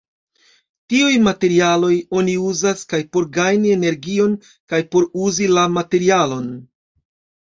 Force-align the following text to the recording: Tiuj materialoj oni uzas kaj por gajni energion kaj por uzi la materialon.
Tiuj 0.91 1.17
materialoj 1.25 1.91
oni 2.21 2.33
uzas 2.51 2.81
kaj 2.93 2.99
por 3.15 3.27
gajni 3.35 3.73
energion 3.73 4.33
kaj 4.73 4.79
por 4.95 5.05
uzi 5.27 5.51
la 5.53 5.67
materialon. 5.77 6.49